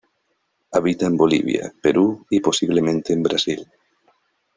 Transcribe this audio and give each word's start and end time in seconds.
Habita 0.71 1.05
en 1.05 1.15
Bolivia, 1.15 1.71
Perú 1.83 2.25
y 2.31 2.39
posiblemente 2.39 3.13
en 3.13 3.21
Brasil. 3.21 3.67